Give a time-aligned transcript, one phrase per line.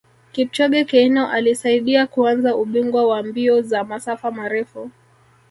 [0.31, 4.91] Kipchoge Keino alisaidia kuanza ubingwa wa mbio za masafa marefu